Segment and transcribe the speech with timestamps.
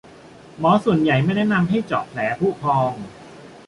[0.59, 2.93] หมอส่วนใหญ่ไม่แนะนำให้เจาะแผลผุพอง